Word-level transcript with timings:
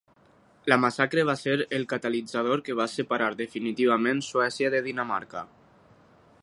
La 0.71 0.77
massacre 0.85 1.25
va 1.29 1.35
ser 1.41 1.53
el 1.79 1.85
catalitzador 1.91 2.63
que 2.69 2.77
va 2.81 2.89
separar 2.95 3.29
definitivament 3.43 4.27
Suècia 4.31 4.75
de 4.77 4.83
Dinamarca. 4.89 5.45